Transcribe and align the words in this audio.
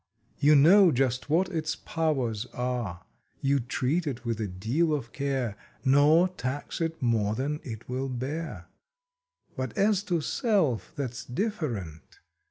You 0.39 0.55
know 0.55 0.91
just 0.91 1.29
what 1.29 1.47
its 1.49 1.75
powers 1.75 2.47
are. 2.55 3.05
You 3.39 3.59
treat 3.59 4.07
it 4.07 4.25
with 4.25 4.39
a 4.41 4.47
deal 4.47 4.95
of 4.95 5.11
care, 5.11 5.55
Nor 5.85 6.27
tax 6.29 6.81
it 6.81 7.03
more 7.03 7.35
than 7.35 7.59
it 7.61 7.87
will 7.87 8.09
bear. 8.09 8.65
But 9.55 9.77
as 9.77 10.01
to 10.05 10.19
SELF 10.19 10.93
that 10.95 11.11
s 11.11 11.23
different. 11.23 12.19